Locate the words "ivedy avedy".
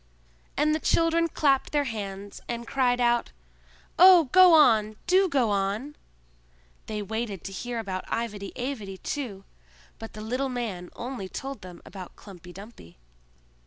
8.09-8.97